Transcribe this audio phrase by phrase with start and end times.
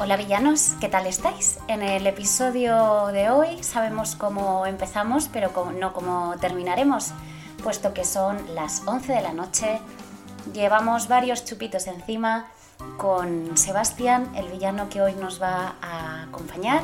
[0.00, 1.58] Hola villanos, ¿qué tal estáis?
[1.66, 7.10] En el episodio de hoy sabemos cómo empezamos, pero no cómo terminaremos,
[7.64, 9.80] puesto que son las 11 de la noche,
[10.52, 12.46] llevamos varios chupitos encima
[12.96, 16.82] con Sebastián, el villano que hoy nos va a acompañar.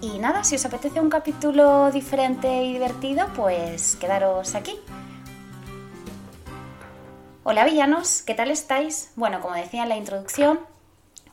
[0.00, 4.78] Y nada, si os apetece un capítulo diferente y divertido, pues quedaros aquí.
[7.42, 9.10] Hola villanos, ¿qué tal estáis?
[9.16, 10.60] Bueno, como decía en la introducción,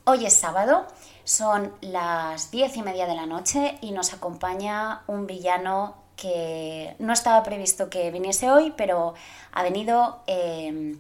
[0.06, 0.86] hoy es sábado
[1.24, 7.14] son las diez y media de la noche y nos acompaña un villano que no
[7.14, 9.14] estaba previsto que viniese hoy, pero
[9.52, 10.20] ha venido.
[10.28, 11.00] Em,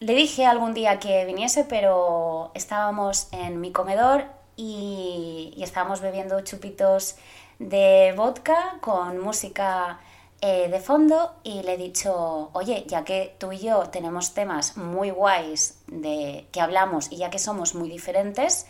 [0.00, 4.24] le dije algún día que viniese, pero estábamos en mi comedor
[4.56, 7.16] y estábamos bebiendo chupitos
[7.58, 9.98] de vodka con música
[10.46, 14.76] eh, de fondo y le he dicho, oye, ya que tú y yo tenemos temas
[14.76, 18.66] muy guays de que hablamos y ya que somos muy diferentes,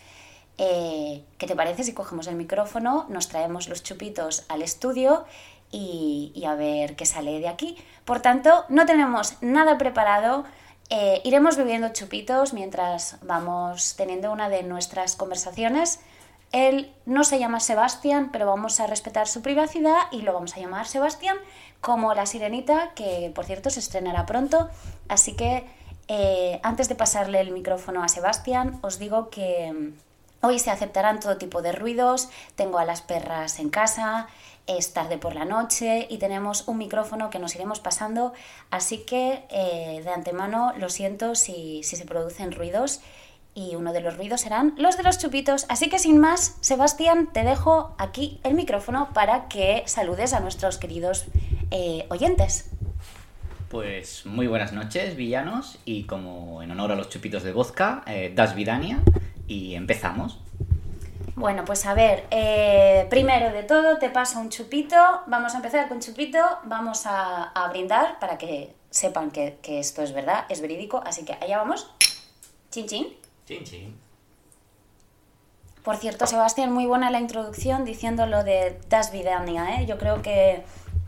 [0.57, 5.25] eh, ¿qué te parece si cogemos el micrófono, nos traemos los chupitos al estudio
[5.69, 7.75] y, a ver qué sale de aquí?
[8.05, 10.45] Por tanto, no tenemos nada preparado.
[10.89, 15.99] Eh, iremos bebiendo chupitos mientras vamos teniendo una de nuestras conversaciones.
[16.55, 20.61] Él no se llama Sebastián, pero vamos a respetar su privacidad y lo vamos a
[20.61, 21.35] llamar Sebastián
[21.81, 24.69] como La Sirenita, que por cierto se estrenará pronto.
[25.09, 25.65] Así que
[26.07, 31.19] eh, antes de pasarle el micrófono a Sebastián, os digo que mm, hoy se aceptarán
[31.19, 32.29] todo tipo de ruidos.
[32.55, 34.27] Tengo a las perras en casa,
[34.65, 38.31] es tarde por la noche y tenemos un micrófono que nos iremos pasando.
[38.71, 43.01] Así que eh, de antemano lo siento si, si se producen ruidos
[43.55, 45.65] y uno de los ruidos serán los de los chupitos.
[45.69, 50.77] Así que sin más, Sebastián, te dejo aquí el micrófono para que saludes a nuestros
[50.77, 51.25] queridos
[51.71, 52.69] eh, oyentes.
[53.69, 58.31] Pues muy buenas noches, villanos, y como en honor a los chupitos de vodka, eh,
[58.35, 58.99] Das Vidania,
[59.47, 60.39] y empezamos.
[61.35, 64.95] Bueno, pues a ver, eh, primero de todo te paso un chupito,
[65.27, 70.13] vamos a empezar con chupito, vamos a, brindar para que sepan que, que, esto es
[70.13, 71.89] verdad, es verídico, así que allá vamos.
[72.69, 73.24] Chin chin.
[75.83, 79.79] Por cierto, Sebastián, muy buena la introducción diciendo lo de Das Vidania.
[79.79, 79.85] ¿eh?
[79.85, 80.63] Yo creo que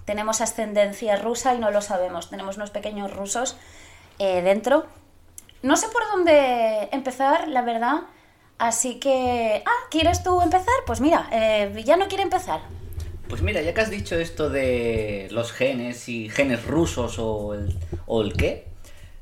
[0.06, 2.30] tenemos ascendencia rusa y no lo sabemos.
[2.30, 3.58] Tenemos unos pequeños rusos
[4.20, 4.86] eh, dentro.
[5.64, 8.02] No sé por dónde empezar, la verdad.
[8.60, 9.64] Así que...
[9.66, 10.76] Ah, ¿quieres tú empezar?
[10.86, 12.62] Pues mira, eh, ya no quiere empezar.
[13.28, 17.78] Pues mira, ya que has dicho esto de los genes y genes rusos o el,
[18.06, 18.68] o el qué,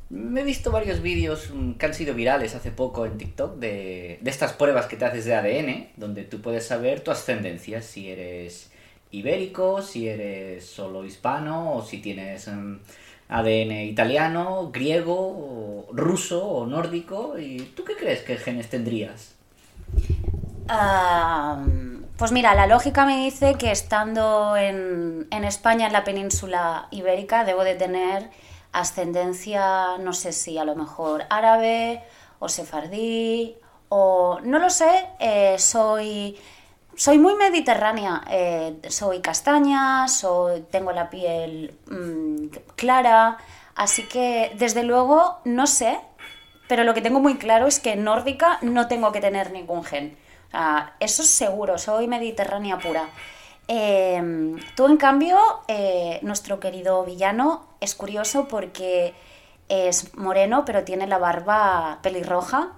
[0.10, 4.20] me he visto varios vídeos mm, que han sido virales hace poco en TikTok de,
[4.26, 8.72] estas pruebas que te haces de ADN, donde tú puedes saber tu ascendencia, si eres
[9.12, 12.78] ibérico, si eres solo hispano o si tienes mm,
[13.30, 17.40] ADN italiano, griego, ruso o nórdico.
[17.40, 19.32] ¿Y tú qué crees que genes tendrías?
[22.18, 27.46] pues mira, la lógica me dice que estando en, en España, en la península ibérica,
[27.46, 28.32] debo de tener
[28.80, 32.04] ascendencia, no sé si a lo mejor árabe
[32.40, 33.56] o sefardí
[33.90, 36.38] o no lo sé, eh, soy,
[36.96, 43.38] soy muy mediterránea, eh, soy castaña, soy, tengo la piel mm, clara,
[43.76, 45.98] así que desde luego no sé,
[46.68, 50.18] pero lo que tengo muy claro es que nórdica no tengo que tener ningún gen.
[51.00, 53.10] eso es seguro, soy mediterránea pura.
[53.68, 59.14] Em, tú, en cambio, eh, nuestro querido villano es curioso porque
[59.70, 62.74] es moreno, pero tiene la barba pelirroja.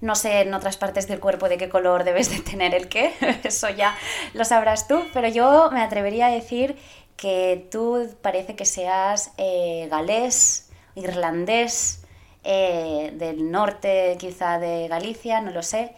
[0.00, 3.12] No sé en otras partes del cuerpo de qué color debes de tener el qué,
[3.44, 3.96] eso ya
[4.34, 6.76] lo sabrás tú, pero yo me atrevería a decir
[7.16, 12.02] que tú parece que seas eh, galés, irlandés,
[12.42, 15.94] eh, del norte quizá de Galicia, no lo sé.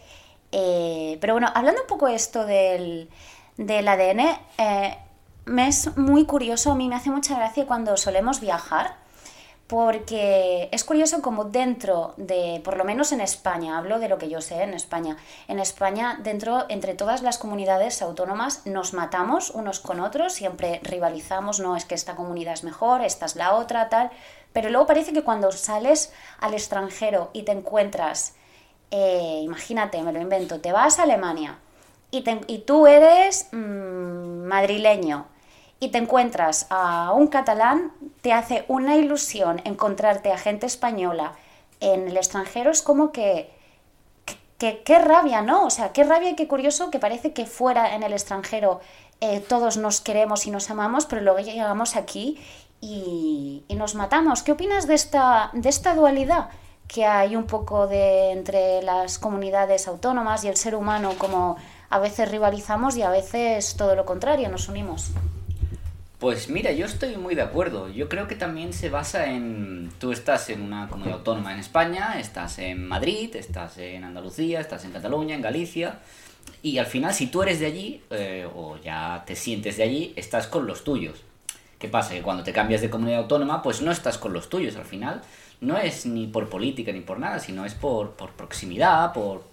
[0.51, 3.09] pero bueno, hablando un poco esto del,
[3.57, 4.97] del ADN, eh,
[5.45, 8.95] me es muy curioso, a mí me hace mucha gracia cuando solemos viajar,
[9.67, 14.29] porque es curioso como dentro de, por lo menos en España, hablo de lo que
[14.29, 15.17] yo sé en España,
[15.49, 21.59] en España dentro, entre todas las comunidades autónomas, nos matamos unos con otros, siempre rivalizamos,
[21.59, 24.09] no es que esta comunidad es mejor, esta es la otra, tal,
[24.53, 28.35] pero luego parece que cuando sales al extranjero y te encuentras,
[28.91, 31.59] eh, imagínate, me lo invento, te vas a Alemania,
[32.11, 35.27] y, tú eres mm, madrileño
[35.79, 41.33] y te encuentras a un catalán, te hace una ilusión encontrarte a gente española
[41.79, 43.51] en el extranjero, es como que,
[44.57, 45.65] qué rabia, ¿no?
[45.65, 48.79] O sea, qué rabia y qué curioso que parece que fuera en el extranjero
[49.19, 52.39] eh, todos nos queremos y nos amamos, pero luego llegamos aquí
[52.81, 54.43] y, y, nos matamos.
[54.43, 56.49] ¿Qué opinas de esta, de esta dualidad
[56.87, 61.57] que hay un poco de entre las comunidades autónomas y el ser humano, como
[61.89, 65.11] a veces rivalizamos y a veces todo lo contrario, nos unimos.
[66.19, 67.89] Pues mira, yo estoy muy de acuerdo.
[67.89, 69.91] Yo creo que también se basa en...
[69.99, 74.83] Tú estás en una comunidad autónoma en España, estás en Madrid, estás en Andalucía, estás
[74.85, 75.99] en Cataluña, en Galicia.
[76.63, 80.13] Y al final, si tú eres de allí, eh, o ya te sientes de allí,
[80.15, 81.21] estás con los tuyos.
[81.77, 82.15] ¿Qué pasa?
[82.15, 84.75] Que cuando te cambias de comunidad autónoma, pues no estás con los tuyos.
[84.75, 85.21] Al final,
[85.61, 89.43] no es ni por política ni por nada, sino es por, por proximidad, por,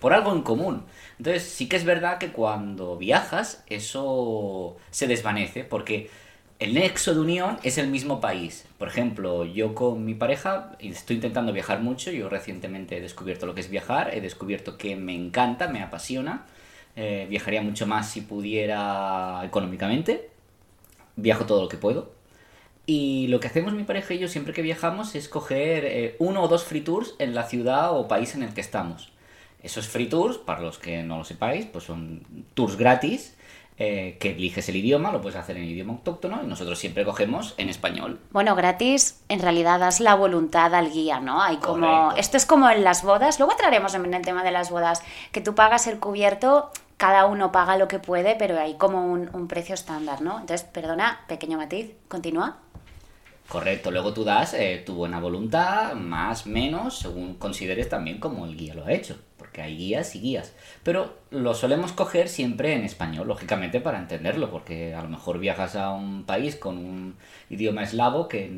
[0.00, 0.84] por algo en común.
[1.18, 6.10] Entonces sí que es verdad que cuando viajas eso se desvanece porque
[6.58, 8.66] el nexo de unión es el mismo país.
[8.78, 13.54] Por ejemplo, yo con mi pareja estoy intentando viajar mucho, yo recientemente he descubierto lo
[13.54, 16.46] que es viajar, he descubierto que me encanta, me apasiona,
[16.94, 20.30] eh, viajaría mucho más si pudiera económicamente,
[21.16, 22.21] viajo todo lo que puedo.
[22.84, 26.42] Y lo que hacemos mi pareja y yo siempre que viajamos es coger eh, uno
[26.42, 29.12] o dos free tours en la ciudad o país en el que estamos.
[29.62, 32.22] Esos free tours, para los que no lo sepáis, pues son
[32.54, 33.36] tours gratis
[33.78, 37.54] eh, que eliges el idioma, lo puedes hacer en idioma autóctono y nosotros siempre cogemos
[37.56, 38.20] en español.
[38.30, 41.40] Bueno, gratis, en realidad das la voluntad al guía, ¿no?
[41.42, 44.70] Hay como esto es como en las bodas, luego entraremos en el tema de las
[44.70, 45.02] bodas,
[45.32, 49.30] que tú pagas el cubierto, cada uno paga lo que puede, pero hay como un,
[49.32, 50.38] un precio estándar, ¿no?
[50.38, 52.58] Entonces, perdona, pequeño matiz, continúa.
[53.48, 58.56] Correcto, luego tú das eh, tu buena voluntad, más, menos, según consideres también como el
[58.56, 60.54] guía lo ha hecho, porque hay guías y guías.
[60.82, 65.76] Pero lo solemos coger siempre en español, lógicamente, para entenderlo, porque a lo mejor viajas
[65.76, 67.16] a un país con un
[67.50, 68.50] idioma eslavo que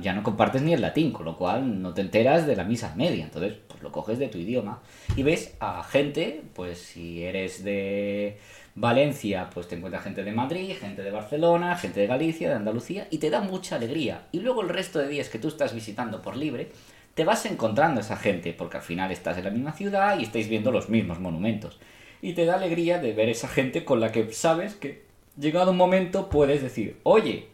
[0.00, 2.94] ya no compartes ni el latín, con lo cual no te enteras de la misa
[2.96, 4.80] media, entonces pues lo coges de tu idioma
[5.14, 8.38] y ves a gente, pues si eres de
[8.80, 13.08] Valencia, pues te encuentras gente de Madrid, gente de Barcelona, gente de Galicia, de Andalucía,
[13.10, 14.28] y te da mucha alegría.
[14.30, 16.70] Y luego el resto de días que tú estás visitando por libre,
[17.14, 20.22] te vas encontrando a esa gente, porque al final estás en la misma ciudad y
[20.22, 21.80] estáis viendo los mismos monumentos.
[22.22, 25.02] Y te da alegría de ver esa gente con la que sabes que
[25.36, 27.48] llegado un momento puedes decir, oye,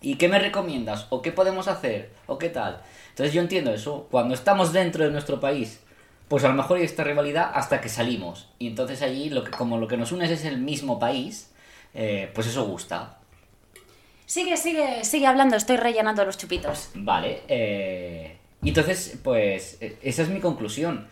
[0.00, 1.06] ¿y qué me recomiendas?
[1.10, 2.10] ¿O qué podemos hacer?
[2.26, 2.82] ¿O qué tal?
[3.10, 4.08] Entonces yo entiendo eso.
[4.10, 5.80] Cuando estamos dentro de nuestro país
[6.30, 8.46] pues a lo mejor hay esta rivalidad hasta que salimos.
[8.60, 11.50] Y entonces allí, lo que, como lo que nos une es el mismo país,
[11.92, 13.18] eh, pues eso gusta.
[14.26, 16.90] Sigue, sigue, sigue hablando, estoy rellenando los chupitos.
[16.94, 21.08] Vale, eh, y entonces, pues, e, esa es mi conclusión.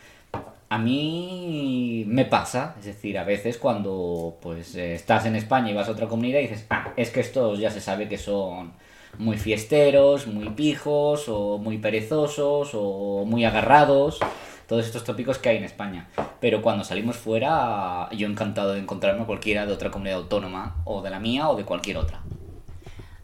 [0.68, 5.88] A mí me pasa, es decir, a veces cuando pues estás en España y vas
[5.88, 8.72] a otra comunidad y dices, ah, es que estos ya se sabe que son
[9.18, 14.20] muy fiesteros, muy pijos, o muy perezosos, o muy agarrados
[14.68, 16.06] todos estos tópicos que hay en España.
[16.40, 21.10] Pero cuando salimos fuera, yo encantado de encontrarme cualquiera de otra comunidad autónoma, o de
[21.10, 22.20] la mía, o de cualquier otra.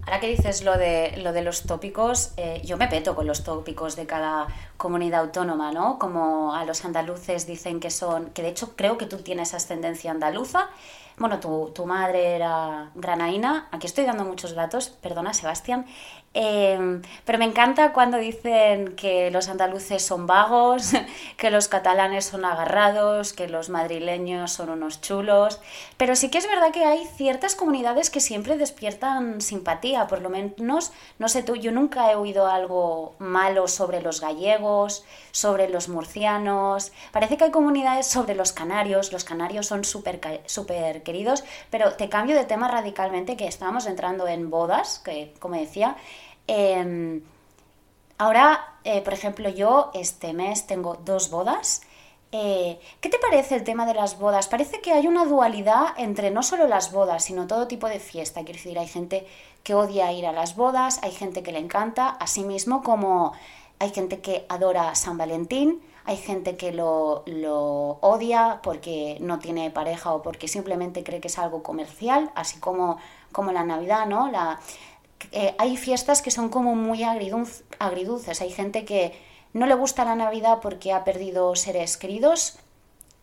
[0.07, 3.43] Ahora que dices lo de, lo de los tópicos, eh, yo me peto con los
[3.43, 5.99] tópicos de cada comunidad autónoma, ¿no?
[5.99, 10.11] Como a los andaluces dicen que son, que de hecho creo que tú tienes ascendencia
[10.11, 10.69] andaluza,
[11.17, 15.87] bueno, tu, tu madre era granaína, aquí estoy dando muchos datos, perdona Sebastián,
[16.37, 20.93] Em, pero me encanta cuando dicen que los andaluces son vagos,
[21.37, 25.61] que los catalanes son agarrados, que los madrileños son unos chulos.
[25.97, 30.29] Pero sí que es verdad que hay ciertas comunidades que siempre despiertan simpatía, por lo
[30.29, 35.89] menos, no sé tú, yo nunca he oído algo malo sobre los gallegos, sobre los
[35.89, 36.91] murcianos.
[37.13, 42.09] Parece que hay comunidades sobre los canarios, los canarios son súper super queridos, pero te
[42.09, 45.97] cambio de tema radicalmente, que estábamos entrando en bodas, que como decía,
[46.47, 47.23] Em,
[48.19, 51.83] ahora, eh, por ejemplo, yo este mes tengo dos bodas.
[52.33, 54.49] Eh, ¿Qué te parece el tema de las bodas?
[54.49, 58.43] Parece que hay una dualidad entre no solo las bodas, sino todo tipo de fiesta.
[58.43, 59.27] Quiero decir, hay gente
[59.63, 63.33] que odia ir a las bodas, hay gente que le encanta, así mismo como
[63.79, 69.71] hay gente que adora San Valentín, hay gente que lo, lo, odia porque no tiene
[69.71, 72.99] pareja o porque simplemente cree que es algo comercial, así como,
[73.33, 74.31] como la Navidad, ¿no?
[75.33, 78.41] Eh, hay fiestas que son como muy agridulces.
[78.41, 79.13] Hay gente que
[79.53, 82.59] no le gusta la Navidad porque ha perdido seres queridos.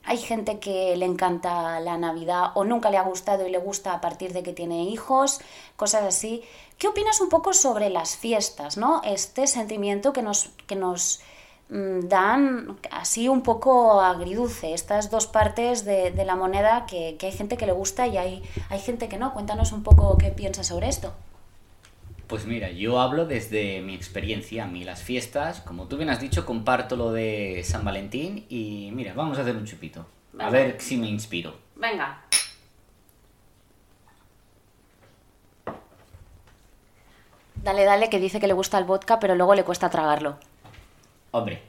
[0.04, 3.94] Hay gente que le encanta la Navidad o nunca le ha gustado y le gusta
[3.94, 5.42] a partir de que tiene hijos,
[5.76, 6.44] cosas así.
[6.80, 9.02] ¿Qué opinas un poco sobre las fiestas, no?
[9.04, 11.22] Este sentimiento que nos, que nos
[11.70, 17.34] mm, dan así un poco agridulce, estas dos partes de, la moneda que, que, hay
[17.34, 19.34] gente que le gusta y hay, hay gente que no.
[19.34, 21.14] Cuéntanos un poco qué piensas sobre esto.
[22.32, 26.22] Pues mira, yo hablo desde mi experiencia, a mí las fiestas, como tú bien has
[26.22, 30.06] dicho, comparto lo de San Valentín y mira, vamos a hacer un chupito.
[30.40, 31.58] A ver si me inspiro.
[31.76, 32.22] Venga.
[37.56, 40.38] Dale, dale, que dice que le gusta el vodka, pero luego le cuesta tragarlo.
[41.32, 41.62] Hombre,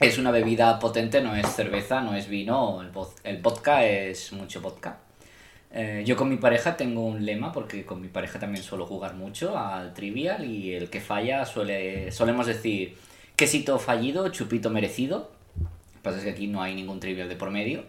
[0.00, 2.92] Es una bebida potente, no es cerveza, no es vino, el,
[3.24, 5.00] el vodka es mucho vodka.
[5.80, 9.14] Eh, yo con mi pareja tengo un lema, porque con mi pareja también suelo jugar
[9.14, 12.96] mucho al trivial y el que falla suele, solemos decir
[13.36, 15.30] quesito fallido, chupito merecido.
[16.02, 17.84] Pasa es que aquí no hay ningún trivial de por medio.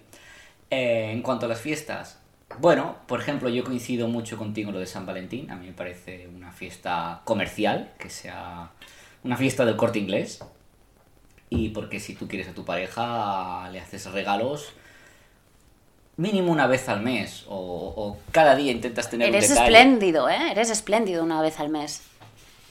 [0.70, 2.20] Eh, en cuanto a las fiestas,
[2.60, 5.50] bueno, por ejemplo, yo coincido mucho contigo en lo de San Valentín.
[5.50, 8.70] A mí me parece una fiesta comercial, que sea
[9.24, 10.46] una fiesta del corte inglés.
[11.50, 14.76] Y porque si tú quieres a tu pareja, le haces regalos
[16.20, 19.68] mínimo una vez al mes o, cada día intentas tener Eres un detalle.
[19.68, 20.52] espléndido, ¿eh?
[20.52, 22.02] Eres espléndido una vez al mes.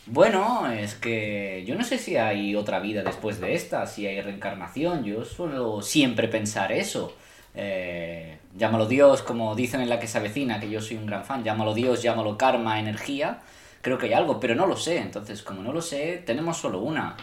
[0.04, 4.20] Bueno, es que yo no sé si hay otra vida después de esta, si hay
[4.20, 5.04] reencarnación.
[5.04, 7.14] Yo suelo siempre pensar eso.
[7.54, 11.24] Eh, llámalo Dios, como dicen en la que se avecina, que yo soy un gran
[11.24, 11.42] fan.
[11.42, 13.40] Llámalo Dios, llámalo karma, energía.
[13.80, 14.98] Creo que hay algo, pero no lo sé.
[14.98, 17.16] Entonces, como no lo sé, tenemos solo una.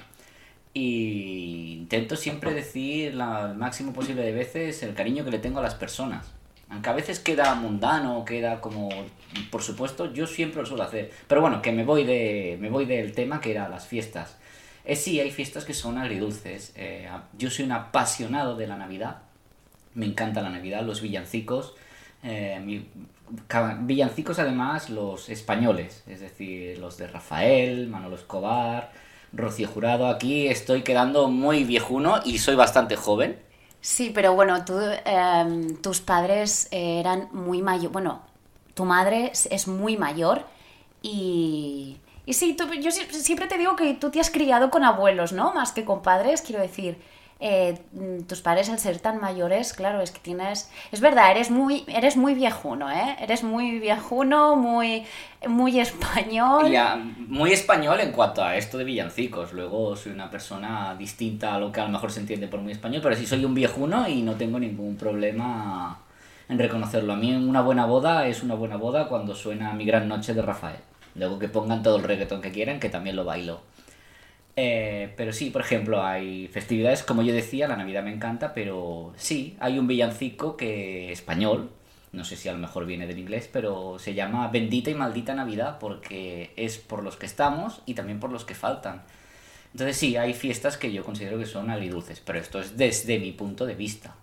[0.77, 5.63] Y intento siempre decir el máximo posible de veces el cariño que le tengo a
[5.63, 6.33] las personas.
[6.69, 8.89] Aunque a veces queda mundano, queda como,
[9.51, 11.11] por supuesto, yo siempre lo suelo hacer.
[11.29, 14.35] Pero bueno, que me voy de, me voy del tema que era las fiestas.
[14.83, 16.73] Es sí, hay fiestas que son agridulces.
[16.75, 19.19] Eh, yo soy un apasionado de la Navidad.
[19.93, 21.73] Me encanta la Navidad, los villancicos.
[22.21, 22.83] Eh,
[23.83, 28.91] villancicos además los españoles, es decir, los de Rafael, Manolo Escobar,
[29.35, 33.39] Rocío Jurado, aquí estoy quedando muy viejuno y soy bastante joven.
[33.81, 38.21] Sí, pero bueno, tú, em, tus padres eran muy mayor, bueno,
[38.73, 40.45] tu madre es muy mayor
[41.01, 45.53] y, y sí, yo siempre te digo que tú te has criado con abuelos, ¿no?
[45.53, 46.97] Más que con padres, quiero decir.
[47.41, 47.77] Eh,
[48.27, 50.71] tus padres al ser tan mayores, claro, es que tienes...
[50.91, 53.17] Es verdad, eres muy, eres muy viejuno, ¿eh?
[53.19, 55.05] Eres muy viejuno, muy,
[55.45, 56.71] muy español.
[56.71, 59.51] Ya, muy español en cuanto a esto de villancicos.
[59.51, 62.71] Luego soy una persona distinta a lo que a lo mejor se entiende por muy
[62.71, 65.99] español, pero sí soy un viejuno y no tengo ningún problema
[66.47, 67.13] en reconocerlo.
[67.13, 70.41] A mí una buena boda es una buena boda cuando suena Mi Gran Noche de
[70.41, 70.79] Rafael.
[71.15, 73.61] Luego que pongan todo el reggaetón que quieran, que también lo bailo.
[74.57, 79.13] Eh, pero sí, por ejemplo, hay festividades, como yo decía, la Navidad me encanta, pero
[79.17, 81.71] sí, hay un villancico que español,
[82.13, 85.35] no sé si a lo mejor viene del inglés, pero se llama Bendita y Maldita
[85.35, 89.03] Navidad porque es por los que estamos y también por los que faltan.
[89.73, 93.33] Entonces sí, hay fiestas que yo considero que son agridulces, pero esto es desde mi
[93.33, 94.15] punto de vista.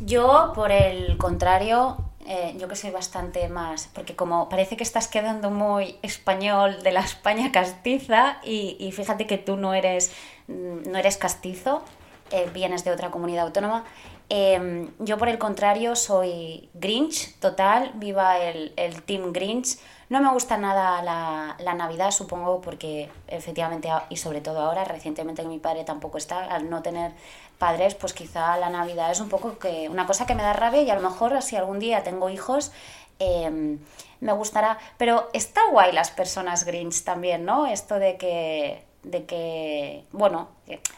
[0.00, 5.08] Yo, por el contrario, eh, yo que soy bastante más, porque como parece que estás
[5.08, 10.12] quedando muy español de la España castiza y, fíjate que tú no eres,
[10.46, 11.82] mm, no eres castizo,
[12.30, 13.84] eh, vienes de otra comunidad autónoma.
[14.28, 19.78] Em, yo por el contrario soy Grinch total, viva el, el Team Grinch.
[20.10, 25.44] No me gusta nada la, la, Navidad, supongo, porque efectivamente, y sobre todo ahora, recientemente
[25.44, 27.12] mi padre tampoco está, al no tener
[27.58, 30.82] padres, pues quizá la Navidad es un poco que una cosa que me da rabia
[30.82, 32.72] y a lo mejor si algún día tengo hijos,
[33.18, 33.78] em,
[34.20, 34.78] me gustará.
[34.96, 37.66] Pero está guay las personas Grinch también, ¿no?
[37.66, 40.48] Esto de que, de que, bueno,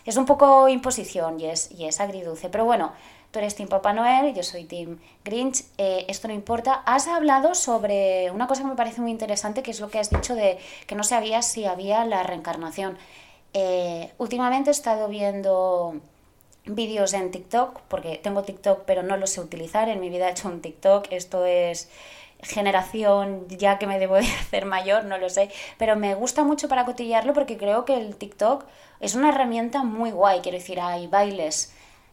[0.05, 2.93] es un poco imposición y es, y es agridulce, pero bueno
[3.31, 6.83] Tú eres Team Papá Noel, yo soy Team Grinch, eh, esto no importa.
[6.85, 10.11] Has hablado sobre una cosa que me parece muy interesante, que es lo que has
[10.11, 12.99] dicho de que no sabías si había la reencarnación.
[13.55, 15.95] Eh, últimamente he estado viendo
[16.75, 20.33] vídeos en TikTok, porque tengo TikTok pero no lo sé utilizar, en mi vida he
[20.33, 21.89] hecho un TikTok, esto es
[22.43, 26.69] generación ya que me debo de hacer mayor, no lo sé, pero me gusta mucho
[26.69, 28.65] para cotillarlo porque creo que el TikTok
[29.00, 31.73] es una herramienta muy guay, quiero decir, hay bailes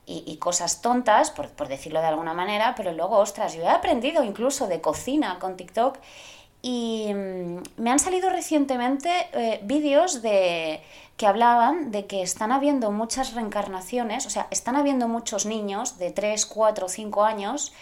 [0.09, 4.67] y, cosas tontas, por, decirlo de alguna manera, pero luego, ostras, yo he aprendido incluso
[4.67, 5.97] de cocina con TikTok
[6.61, 10.81] y mm, me han salido recientemente eh, vídeos de
[11.17, 16.11] que hablaban de que están habiendo muchas reencarnaciones, o sea, están habiendo muchos niños de
[16.11, 17.73] 3, 4, 5 años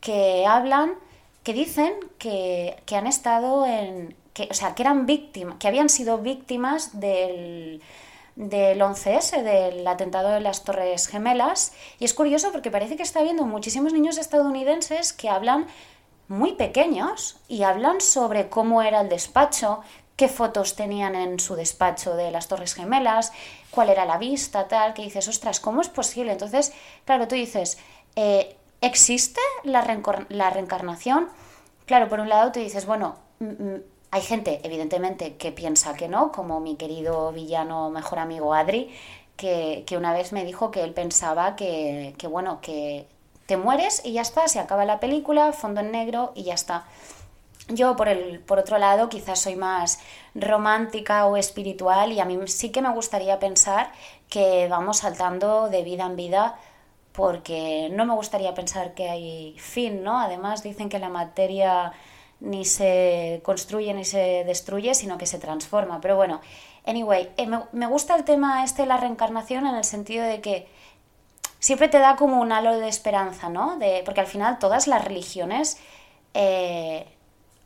[0.00, 0.94] que hablan,
[1.42, 5.88] que dicen que, que han estado en, que, o sea, que eran víctimas, que habían
[5.88, 7.80] sido víctimas del,
[8.36, 11.72] del 11S, del atentado de las Torres Gemelas.
[11.98, 15.66] Y es curioso porque parece que está habiendo muchísimos niños estadounidenses que hablan
[16.28, 19.80] muy pequeños y hablan sobre cómo era el despacho,
[20.16, 23.32] qué fotos tenían en su despacho de las Torres Gemelas,
[23.70, 26.32] cuál era la vista, tal, que dices, ostras, ¿cómo es posible?
[26.32, 26.72] Entonces,
[27.04, 27.78] claro, tú dices,
[28.16, 31.28] eh, ¿existe la, la reencarnación?
[31.86, 33.16] Claro, por un lado tú dices, bueno,
[34.10, 38.94] hay gente, evidentemente, que piensa que no, como mi querido villano mejor amigo Adri,
[39.36, 43.08] que, una vez me dijo que él pensaba que, que, bueno, que
[43.46, 46.86] te mueres y ya está, se acaba la película, fondo en negro y ya está.
[47.68, 49.98] Yo, por, el, por otro lado, quizás soy más
[50.34, 53.90] romántica o espiritual y a mí sí que me gustaría pensar
[54.28, 56.56] que vamos saltando de vida en vida
[57.12, 60.18] porque no me gustaría pensar que hay fin, ¿no?
[60.18, 61.92] Además dicen que la materia
[62.40, 66.00] ni se construye ni se destruye, sino que se transforma.
[66.00, 66.40] Pero bueno,
[66.84, 70.66] anyway, eh, me, gusta el tema este de la reencarnación en el sentido de que
[71.60, 73.78] siempre te da como un halo de esperanza, ¿no?
[73.78, 75.78] De, porque al final todas las religiones
[76.34, 77.06] eh,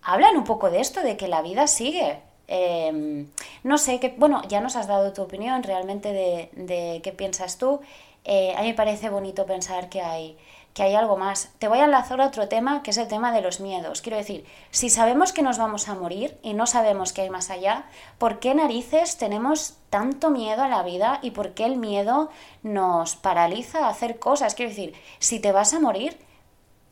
[0.02, 2.21] hablan un poco de esto, de que la vida sigue.
[2.47, 3.28] Em,
[3.62, 7.59] no sé, que, bueno, ya nos has dado tu opinión realmente de, de qué piensas
[7.59, 7.81] tú.
[8.25, 10.37] Eh, a mí me parece bonito pensar que hay
[10.78, 11.50] que hay algo más.
[11.59, 14.00] Te voy a enlazar a otro tema, que es el tema de los miedos.
[14.00, 17.50] Quiero decir, si sabemos que nos vamos a morir y no sabemos qué hay más
[17.50, 17.87] allá,
[18.17, 22.31] ¿por qué narices tenemos tanto miedo a la vida y por qué el miedo
[22.62, 24.55] nos paraliza a hacer cosas?
[24.55, 26.17] Quiero decir, si te vas a morir,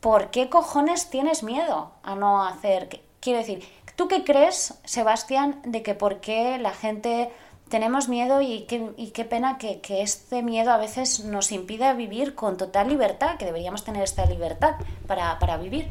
[0.07, 3.01] ¿por qué cojones tienes miedo a no hacer?
[3.19, 3.61] Quiero decir,
[3.97, 7.27] ¿tú qué crees, Sebastián, de que por qué la gente
[7.67, 12.87] tenemos miedo y qué, pena que, este miedo a veces nos impida vivir con total
[12.87, 14.75] libertad, que deberíamos tener esta libertad
[15.07, 15.89] para, para vivir.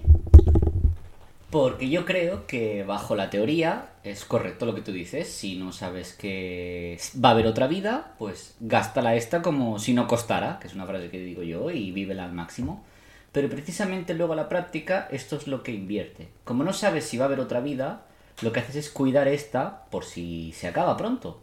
[1.50, 5.30] Porque yo creo que bajo la teoría es correcto lo que tú dices.
[5.30, 10.08] Si no sabes que va a haber otra vida, pues gástala esta como si no
[10.08, 12.82] costara, que es una frase que digo yo, y vívela al máximo.
[13.36, 16.28] Pero precisamente luego a la práctica esto es lo que invierte.
[16.44, 18.06] Como no sabes si va a haber otra vida,
[18.40, 21.42] lo que haces es cuidar esta por si se acaba pronto.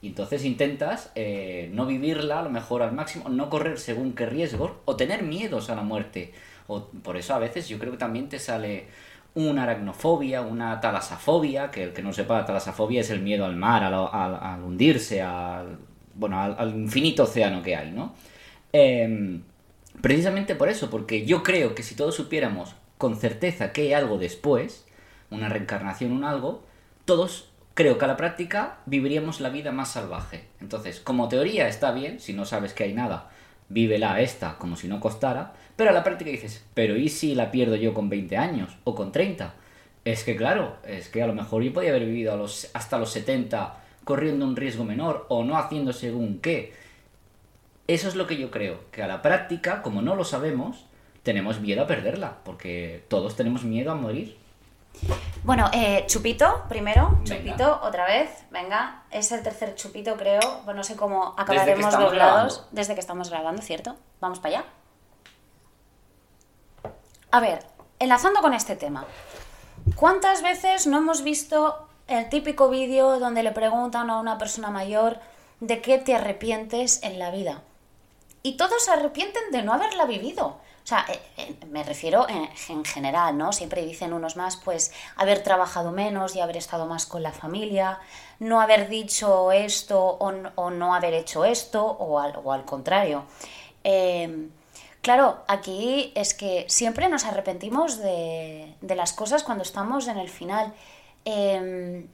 [0.00, 4.24] Y entonces intentas eh, no vivirla a lo mejor al máximo, no correr según qué
[4.24, 6.32] riesgos o tener miedos a la muerte.
[6.68, 8.86] O, por eso a veces yo creo que también te sale
[9.34, 13.56] una aracnofobia, una talasafobia, que el que no sepa, la talasafobia es el miedo al
[13.56, 15.80] mar, al, hundirse, al,
[16.14, 18.14] bueno, al, infinito océano que hay, ¿no?
[18.72, 19.42] Em,
[20.02, 24.18] precisamente por eso, porque yo creo que si todos supiéramos con certeza que hay algo
[24.18, 24.84] después,
[25.30, 26.62] una reencarnación, un algo,
[27.04, 30.44] todos creo que a la práctica viviríamos la vida más salvaje.
[30.60, 33.30] Entonces, como teoría está bien, si no sabes que hay nada,
[33.68, 37.50] vívela esta como si no costara, pero a la práctica dices, pero ¿y si la
[37.50, 39.54] pierdo yo con 20 años o con 30?
[40.04, 42.98] Es que claro, es que a lo mejor yo podía haber vivido a los, hasta
[42.98, 46.74] los 70 corriendo un riesgo menor o no haciendo según qué.
[47.90, 50.86] Eso es lo que yo creo, que a la práctica, como no lo sabemos,
[51.24, 54.38] tenemos miedo a perderla, porque todos tenemos miedo a morir.
[55.42, 60.84] Bueno, eh, chupito primero, chupito otra vez, venga, es el tercer chupito creo, pues no
[60.84, 63.96] sé cómo acabaremos doblados desde que estamos grabando, ¿cierto?
[64.20, 64.68] Vamos para allá.
[67.32, 67.66] A ver,
[67.98, 69.04] enlazando con este tema,
[69.96, 75.18] ¿cuántas veces no hemos visto el típico vídeo donde le preguntan a una persona mayor
[75.58, 77.64] de qué te arrepientes en la vida?
[78.42, 80.60] Y todos se arrepienten de no haberla vivido.
[80.82, 83.52] O sea, eh, eh, me refiero en, general, ¿no?
[83.52, 88.00] Siempre dicen unos más, pues, haber trabajado menos y haber estado más con la familia,
[88.38, 93.24] no haber dicho esto o, no haber hecho esto, o al, contrario.
[93.84, 94.50] Em,
[95.02, 100.72] claro, aquí es que siempre nos arrepentimos de, las cosas cuando estamos en el final.
[101.24, 102.08] Em,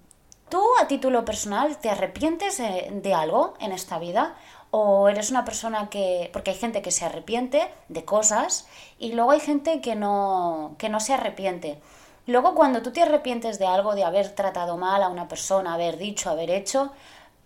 [0.49, 4.37] ¿Tú, a título personal, te arrepientes de algo en esta vida?
[4.79, 9.31] O eres una persona que, porque hay gente que se arrepiente de cosas y luego
[9.31, 11.81] hay gente que no, que no se arrepiente.
[12.27, 15.97] Luego cuando tú te arrepientes de algo, de haber tratado mal a una persona, haber
[15.97, 16.93] dicho, haber hecho,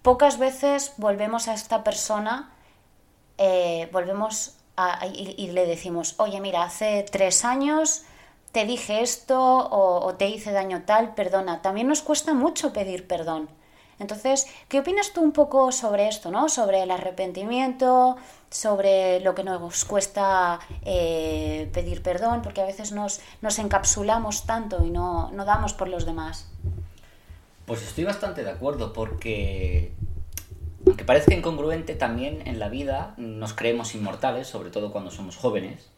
[0.03, 2.51] pocas veces volvemos a esta persona,
[3.38, 8.03] eh, volvemos a, y, le decimos, oye mira, hace tres años
[8.51, 11.62] te dije esto o, o te hice daño tal, perdona.
[11.62, 13.49] También nos cuesta mucho pedir perdón.
[14.01, 16.49] Entonces, ¿qué opinas tú un poco sobre esto, ¿no?
[16.49, 18.17] Sobre el arrepentimiento,
[18.51, 24.85] sobre lo que nos cuesta eh, pedir perdón, porque a veces nos, nos encapsulamos tanto
[24.85, 26.51] y no, no damos por los demás.
[27.67, 29.93] Pues estoy bastante de acuerdo, porque
[30.87, 35.91] aunque parezca incongruente, también en la vida nos creemos inmortales, sobre todo cuando somos jóvenes.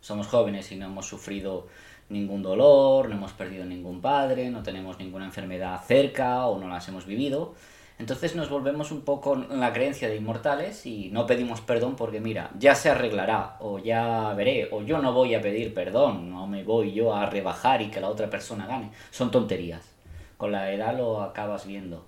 [0.00, 1.68] Somos jóvenes y no hemos sufrido
[2.08, 6.88] ningún dolor, no hemos perdido ningún padre, no tenemos ninguna enfermedad cerca o no las
[6.88, 7.54] hemos vivido.
[7.98, 12.20] Entonces nos volvemos un poco en la creencia de inmortales y no pedimos perdón porque
[12.20, 16.46] mira, ya se arreglará o ya veré o yo no voy a pedir perdón, no
[16.48, 18.90] me voy yo a rebajar y que la otra persona gane.
[19.10, 19.92] Son tonterías.
[20.36, 22.04] Con la edad lo acabas viendo.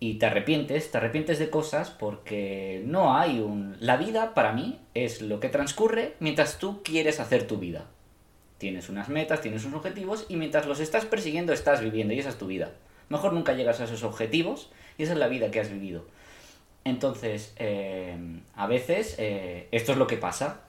[0.00, 3.76] Y te arrepientes, te arrepientes de cosas porque no hay un...
[3.80, 7.84] La vida para mí es lo que transcurre mientras tú quieres hacer tu vida.
[8.60, 12.28] Tienes unas metas, tienes unos objetivos y mientras los estás persiguiendo estás viviendo y esa
[12.28, 12.72] es tu vida.
[13.08, 16.04] Mejor nunca llegas a esos objetivos y esa es la vida que has vivido.
[16.84, 18.18] Entonces, eh,
[18.54, 20.60] a veces eh, esto es lo que pasa.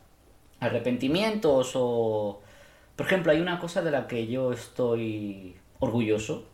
[0.61, 2.39] Arrepentimientos o...
[2.95, 6.45] Por ejemplo, hay una cosa de la que yo estoy orgulloso,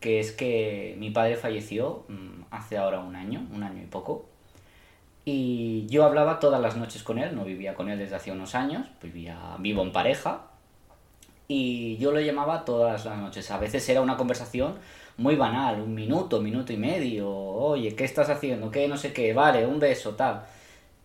[0.00, 4.26] que es que mi padre falleció mm, hace ahora un año, un año y poco.
[5.24, 8.54] Y yo hablaba todas las noches con él, no vivía con él desde hace unos
[8.54, 10.48] años, vivía vivo en pareja.
[11.48, 13.50] Y yo lo llamaba todas las noches.
[13.50, 14.76] A veces era una conversación
[15.16, 17.30] muy banal, un minuto, minuto y medio.
[17.30, 18.70] Oye, ¿qué estás haciendo?
[18.70, 18.86] ¿Qué?
[18.86, 19.32] No sé qué.
[19.32, 20.44] Vale, un beso, tal.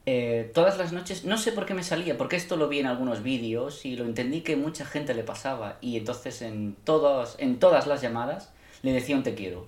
[0.06, 2.88] Eh, todas las noches, no sé por qué me salía, porque esto lo vi en
[2.88, 5.77] algunos vídeos y lo entendí que mucha gente le pasaba.
[5.82, 8.51] Y entonces en, todos, en todas las llamadas
[8.82, 9.67] le decía un te quiero.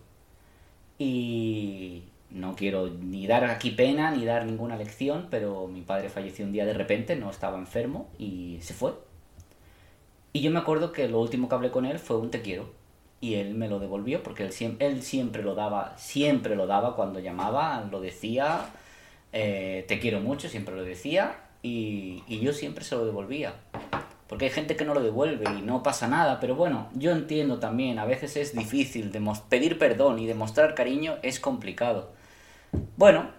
[0.99, 6.45] Y no quiero ni dar aquí pena ni dar ninguna lección, pero mi padre falleció
[6.45, 8.93] un día de repente, no estaba enfermo y se fue.
[10.35, 12.69] Y yo me acuerdo que lo último que hablé con él fue un te quiero.
[13.21, 17.21] Y él me lo devolvió porque él, él siempre lo daba, siempre lo daba cuando
[17.21, 18.65] llamaba, lo decía,
[19.31, 23.53] eh, te quiero mucho, siempre lo decía y, y yo siempre se lo devolvía.
[24.27, 27.59] Porque hay gente que no lo devuelve y no pasa nada, pero bueno, yo entiendo
[27.59, 29.13] también, a veces es difícil,
[29.47, 32.11] pedir perdón y demostrar cariño es complicado.
[32.97, 33.29] Bueno,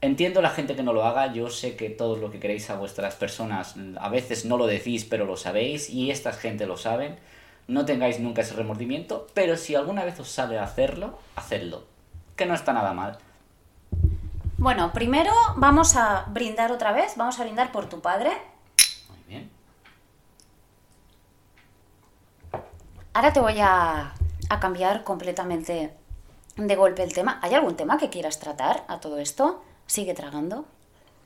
[0.00, 2.76] entiendo la gente que no lo haga, yo sé que todo lo que queréis a
[2.76, 7.18] vuestras personas a veces no lo decís, pero lo sabéis y esta gente lo saben.
[7.68, 11.84] No tengáis nunca ese remordimiento, pero si alguna vez os sale hacerlo, hacedlo,
[12.34, 13.18] que no está nada mal.
[14.56, 18.30] Bueno, primero vamos a brindar otra vez, vamos a brindar por tu padre.
[19.08, 19.50] Muy bien.
[23.12, 24.14] Ahora te voy a,
[24.48, 25.92] a cambiar completamente
[26.56, 27.38] de golpe el tema.
[27.42, 29.62] ¿Hay algún tema que quieras tratar a todo esto?
[29.90, 30.66] ¿Sigue tragando?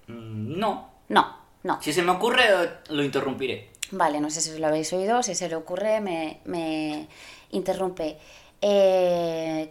[0.06, 0.88] Mm, no.
[1.10, 1.82] No, no.
[1.82, 2.44] Si se me ocurre,
[2.88, 3.68] lo interrumpiré.
[3.90, 7.06] Vale, no sé si lo habéis oído, si se le ocurre, me, me
[7.50, 8.16] interrumpe.
[8.62, 9.70] Eh,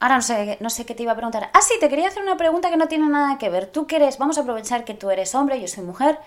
[0.00, 1.50] ahora no sé, no sé qué te iba a preguntar.
[1.52, 3.68] Ah, sí, te quería hacer una pregunta que no tiene nada que ver.
[3.68, 6.18] Tú quieres, vamos a aprovechar que tú eres hombre, yo soy mujer.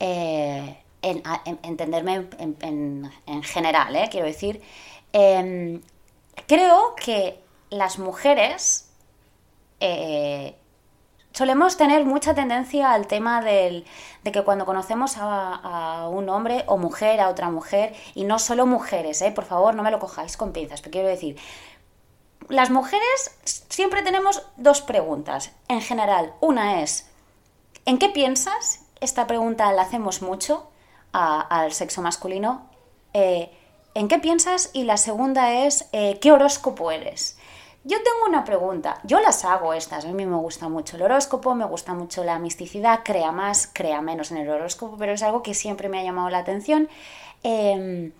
[0.00, 1.22] Eh, en,
[1.62, 4.08] entenderme en, en, general, ¿eh?
[4.10, 4.62] quiero decir.
[5.12, 5.82] Em,
[6.46, 7.38] creo que
[7.68, 8.88] las mujeres
[11.38, 13.86] solemos tener mucha tendencia al tema del,
[14.24, 18.66] de que cuando conocemos a, un hombre o mujer, a otra mujer, y no solo
[18.66, 21.36] mujeres, eh, por favor, no me lo cojáis con pinzas, pero quiero decir,
[22.48, 26.34] las mujeres siempre tenemos dos preguntas, en general.
[26.40, 27.08] Una es,
[27.84, 28.80] ¿en qué piensas?
[29.00, 30.68] Esta pregunta la hacemos mucho
[31.12, 32.68] al sexo masculino.
[33.14, 33.56] Eh,
[33.94, 34.70] ¿En qué piensas?
[34.72, 37.37] Y la segunda es, ¿qué horóscopo eres?
[37.88, 41.54] Yo tengo una pregunta, yo las hago estas, a mí me gusta mucho el horóscopo,
[41.54, 45.42] me gusta mucho la misticidad, crea más, crea menos en el horóscopo, pero es algo
[45.42, 46.90] que siempre me ha llamado la atención.
[47.42, 48.12] Em,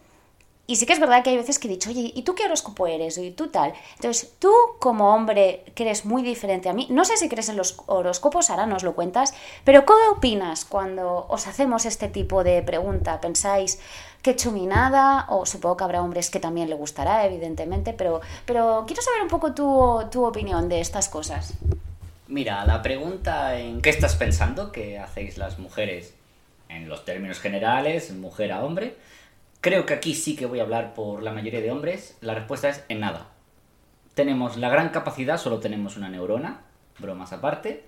[0.70, 2.44] y sí que es verdad que hay veces que he dicho, oye, ¿y tú qué
[2.44, 3.16] horóscopo eres?
[3.16, 3.72] ¿Y tú tal?
[3.94, 7.80] Entonces, tú como hombre eres muy diferente a mí, no sé si crees en los
[7.86, 9.32] horóscopos, ahora nos lo cuentas,
[9.64, 13.18] pero ¿qué opinas cuando os hacemos este tipo de pregunta?
[13.18, 13.80] ¿Pensáis,
[14.20, 19.00] qué chuminada, o supongo que habrá hombres que también le gustará, evidentemente, pero, pero quiero
[19.00, 21.54] saber un poco tu, tu opinión de estas cosas.
[22.26, 26.12] Mira, la pregunta en qué estás pensando que hacéis las mujeres
[26.68, 28.96] en los términos generales, mujer a hombre,
[29.60, 32.68] creo que aquí sí que voy a hablar por la mayoría de hombres, la respuesta
[32.68, 33.28] es en nada.
[34.14, 36.62] Tenemos la gran capacidad, solo tenemos una neurona,
[36.98, 37.84] bromas aparte,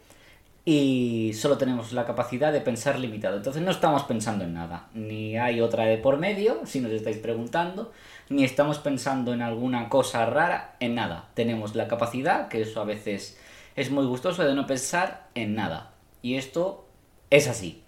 [0.65, 3.37] y solo tenemos la capacidad de pensar limitado.
[3.37, 4.89] Entonces no estamos pensando en nada.
[4.95, 7.93] Ni hay otra de por medio, si nos estáis preguntando,
[8.29, 11.31] ni estamos pensando en alguna cosa rara, en nada.
[11.35, 13.39] Tenemos la capacidad, que eso a veces
[13.75, 15.93] es muy gustoso, de no pensar en nada.
[16.23, 16.87] Y esto
[17.31, 17.83] es así.